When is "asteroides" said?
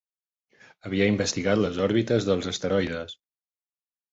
2.53-3.15